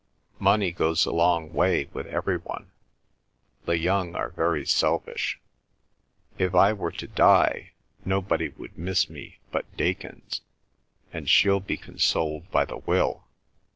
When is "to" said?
6.93-7.05